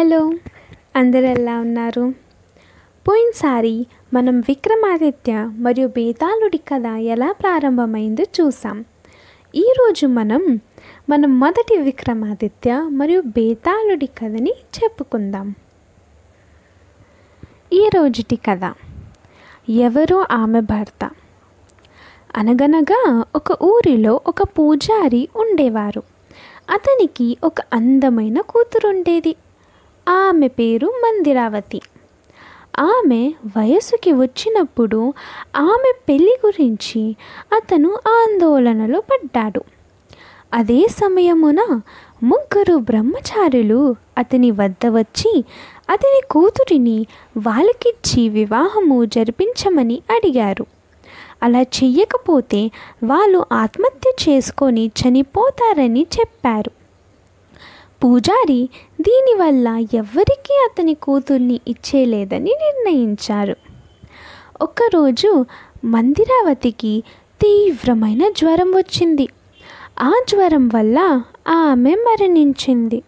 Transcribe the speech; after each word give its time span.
Hello 0.00 0.32
అందరు 0.96 1.24
ఎలా 1.24 1.60
ఉన్నారు? 1.60 2.14
పోయినసారి 3.08 3.86
మనం 4.14 4.40
విక్రమాదిత్య 4.40 5.50
మరియు 5.56 5.88
బేతాళుడి 5.88 6.58
కథ 6.58 6.86
ఎలా 6.86 7.32
ప్రారంభమైందో 7.32 8.22
చూసాం 8.22 8.84
ఈరోజు 9.54 10.06
మనం 10.06 10.60
మన 11.08 11.26
మొదటి 11.26 11.78
విక్రమాదిత్య 11.78 12.88
మరియు 12.90 13.20
బేతాళుడి 13.20 14.06
కథని 14.06 14.50
చెప్పుకుందాం. 14.50 15.54
ఈ 17.72 17.88
రోజుటి 17.96 18.36
కథ 18.36 18.74
ఎవరో 19.70 20.26
ఆమె 20.30 20.60
భర్త. 20.60 21.10
అనగనగా 22.36 23.24
ఒక 23.34 23.62
ఊరిలో 23.62 24.20
ఒక 24.26 24.42
పూజారి 24.42 25.28
ఉండేవారు. 25.36 26.02
అతనికి 26.70 27.36
ఒక 27.44 27.54
అందమైన 27.72 28.40
కూతురుండేది. 28.40 29.36
ఆమె 30.08 30.48
పేరు 30.48 30.86
మందిరావతి. 30.86 31.80
ఆమె 32.78 33.32
వయసుకి 33.58 34.12
వచ్చినప్పుడు 34.12 35.14
ఆమె 35.56 35.92
పెళ్ళి 36.08 36.38
గురించి 36.46 37.16
అతను 37.56 37.98
ఆందోళనలో 38.08 39.00
పడ్డాడు. 39.00 39.62
అదే 40.54 40.86
సమయమున 40.90 41.80
ముగ్గురు 42.22 42.76
బ్రహ్మచారులు 42.76 43.96
అతని 44.18 44.50
వద్ద 44.50 44.86
వచ్చి 44.86 45.44
అతని 45.90 46.20
కూతురిని 46.30 47.06
వాళ్ళకిచ్చి 47.36 48.28
వివాహము 48.28 49.04
జరిపించమని 49.04 50.02
అడిగారు. 50.10 50.66
అలా 51.42 51.60
చెయ్యకపోతే 51.60 52.70
వాళ్ళు 53.04 53.46
ఆత్మహత్య 53.52 54.12
చేసుకొని 54.28 54.86
చనిపోతారని 54.86 56.06
చెప్పారు. 56.20 56.79
పూజారి 58.04 58.68
దీనివల్ల 59.00 59.68
ఎవ్వరికీ 59.94 60.68
అతని 60.70 60.94
కూతుర్ని 60.94 61.60
ఇచ్చేలేదని 61.68 62.50
నిర్ణయించారు. 62.50 63.56
ఒకరోజు 64.60 65.44
మందిరావతికి 65.84 67.02
తీవ్రమైన 67.42 68.30
జ్వరం 68.30 68.70
వచ్చింది. 68.70 69.28
ఆ 70.00 70.12
జ్వరం 70.28 70.68
వల్ల 70.68 71.22
ఆమె 71.48 71.94
మరణించింది. 71.94 73.02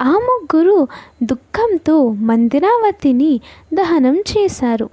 ఆ 0.00 0.10
ముగ్గురు 0.10 0.86
దుఃఖంతో 1.22 2.08
మందిరావతిని 2.08 3.40
దహనం 3.74 4.20
చేశారు. 4.20 4.90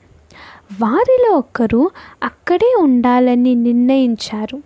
వారిలో 0.81 1.37
ఒక్కరు 1.37 1.89
అక్కడే 2.23 2.75
ఉండాలని 2.79 3.55
నిర్ణయించారు. 3.55 4.61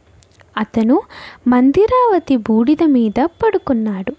అతను 0.57 1.01
మందిరావతి 1.47 2.37
బూడిద 2.37 2.83
మీద 2.83 3.25
పడుకున్నాడు. 3.25 4.15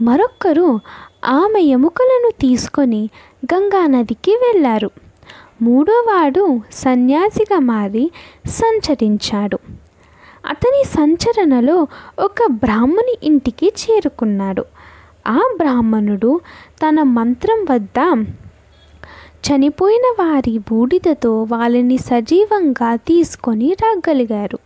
మరొక్కరు 0.00 0.80
ఆమె 1.24 1.60
ఎముకలను 1.60 2.30
తీసుకొని 2.40 3.10
గంగానదికి 3.44 4.30
వెళ్ళారు. 4.30 4.90
మూడోవాడు 5.62 6.60
సన్యాసిగా 6.72 7.58
మారి 7.58 8.10
సంచరించాడు. 8.46 9.58
అతని 10.46 10.84
సంచరణలో 10.84 11.86
ఒక 12.18 12.46
బ్రాహ్మణి 12.50 13.18
ఇంటికి 13.22 13.72
చేరుకున్నాడు. 13.82 14.64
ఆ 15.26 15.40
బ్రాహ్మణుడు 15.56 16.40
తన 16.82 17.02
మంత్రం 17.02 17.66
వద్ద 17.70 18.26
చనిపోయిన 19.46 20.24
వారి 20.24 20.58
బూడిదతో 20.58 21.42
వాళ్ళని 21.42 21.98
సజీవంగా 21.98 22.96
తీసుకొని 22.96 23.76
రాగలిగారు. 23.82 24.58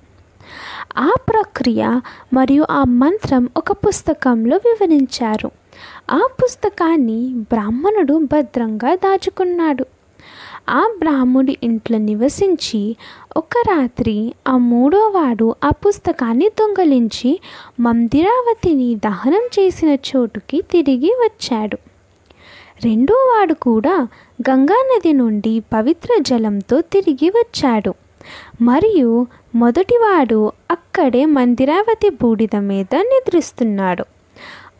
ఆ 0.99 1.15
ప్రక్రియ 1.29 2.01
మరియు 2.35 2.67
ఆ 2.71 2.85
మంత్రం 2.85 3.49
ఒక 3.57 3.73
పుస్తకంలో 3.73 4.57
వివరించారు. 4.57 5.51
ఆ 6.11 6.27
పుస్తకాన్ని 6.43 7.35
బ్రాహ్మణుడు 7.35 8.19
భద్రంగా 8.33 8.95
దాచుకున్నాడు. 8.95 9.87
ఆ 10.69 10.91
బ్రాహ్మణుడి 10.99 11.57
ఇంట్లో 11.63 11.99
నివసించి 11.99 12.97
ఒక 13.37 13.63
రాత్రి 13.69 14.35
ఆ 14.49 14.57
మూడోవాడు 14.57 15.55
ఆ 15.65 15.71
పుస్తకాన్ని 15.71 16.49
దొంగలించి 16.49 17.41
మందిరావతిని 17.81 18.95
దహనం 18.95 19.49
చేసిన 19.61 19.89
చోటుకి 19.89 20.63
తిరిగి 20.63 21.11
వచ్చాడు. 21.11 21.79
రెండోవాడు 22.85 23.55
కూడా 23.55 24.09
గంగానది 24.51 25.13
నుండి 25.13 25.61
పవిత్ర 25.61 26.23
జలంతో 26.23 26.81
తిరిగి 26.81 27.31
వచ్చాడు. 27.31 27.95
మరియు 28.61 29.27
మొదటివాడు 29.55 30.53
అక్కడే 30.97 31.25
మందిరావతి 31.25 32.11
బూడిద 32.11 32.57
మీద 32.57 32.95
నిద్రిస్తున్నాడు. 32.95 34.05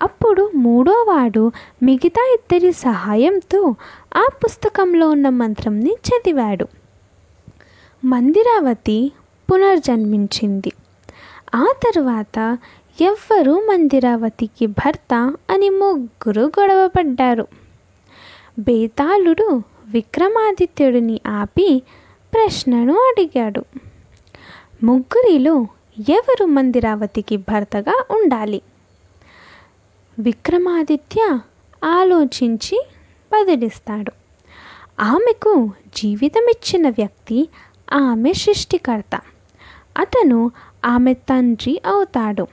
అప్పుడు 0.03 0.51
మూడోవాడు 0.55 1.53
మిగతా 1.83 2.37
ఇద్దరి 2.39 2.73
సహాయంతో 2.73 3.75
ఆ 4.17 4.27
పుస్తకంలో 4.45 5.11
ఉన్న 5.11 5.29
మంత్రంని 5.29 5.93
చదివాడు. 5.93 6.67
మందిరావతి 8.05 9.13
పునర్జన్మించింది. 9.53 10.73
ఆ 11.55 11.67
తరువాత 11.85 12.59
ఎవ్వరూ 13.01 13.61
మందిరావతికి 13.61 14.67
భర్త 14.67 15.35
అని 15.51 15.71
ముగ్గురు 15.71 16.53
గొడవపడ్డారు. 16.61 17.47
బేతాళుడు 18.59 19.63
విక్రమాదిత్యుడిని 19.89 21.21
ఆపి 21.27 21.83
ప్రశ్నను 22.35 22.95
అడిగాడు. 22.95 23.65
ముగ్గురిలో 24.85 25.67
ఎవరు 26.01 26.45
మందిరావతికి 26.45 27.37
భర్తగా 27.37 28.05
ఉండాలి? 28.11 28.63
విక్రమాదిత్య 30.19 31.39
ఆలోచించి 31.85 32.87
బదిలిస్తాడు. 33.33 34.13
ఆమెకు 35.01 35.71
జీవితం 35.97 36.47
ఇచ్చిన 36.51 36.89
వ్యక్తి 36.89 37.49
ఆమె 37.93 38.33
సృష్టికర్త. 38.33 39.21
అతను 39.97 40.51
ఆమె 40.85 41.15
తండ్రి 41.15 41.83
అవుతాడు. 41.87 42.47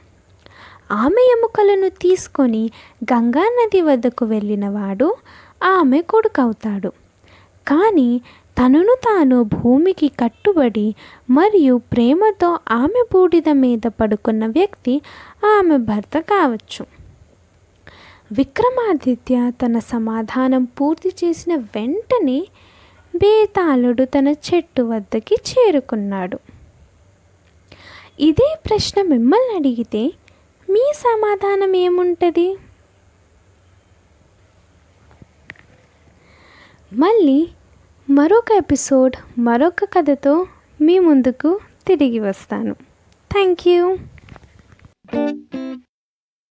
ఆమె 0.91 1.33
ఎముకలను 1.37 1.89
తీసుకొని 1.89 2.71
గంగానది 3.03 3.81
వద్దకు 3.81 4.25
వెళ్ళినవాడు 4.25 5.15
ఆమె 5.63 6.01
కొడుకవుతాడు. 6.01 6.89
కానీ 7.67 8.21
తనను 8.59 8.95
తాను 9.03 9.43
భూమికి 9.43 10.07
కట్టుబడి 10.07 10.95
మరియు 11.29 11.75
ప్రేమతో 11.75 12.59
ఆమె 12.71 13.03
బూడిద 13.13 13.49
మీద 13.49 13.87
పడుకున్న 13.87 14.45
వ్యక్తి 14.47 15.01
ఆమె 15.57 15.77
భర్త 15.77 16.19
కావచ్చు. 16.19 16.85
విక్రమాదిత్య 18.31 19.51
తన 19.61 19.79
సమాధానం 19.79 20.63
పూర్తి 20.63 21.09
చేసిన 21.09 21.55
వెంటనే 21.55 22.47
బేతాళుడు 23.15 24.03
తన 24.03 24.27
చెట్టు 24.27 24.81
వద్దకి 24.81 25.35
చేరుకున్నాడు. 25.49 26.39
ఇదే 28.19 28.57
ప్రశ్న 28.65 29.01
మిమ్మల్ని 29.01 29.55
అడిగితే 29.55 30.11
మీ 30.69 30.93
సమాధానం 30.95 31.75
ఏముంటుంది? 31.75 32.57
మళ్ళీ 36.93 37.49
మరొక 38.09 38.45
ఎపిసోడ్ 38.57 39.13
మరొక 39.39 39.85
కథతో 39.85 40.47
మీ 40.81 40.99
ముందుకు 40.99 41.59
తిరిగి 41.87 42.19
వస్తాను. 42.19 42.73
Thank 43.31 43.67
you 43.67 43.97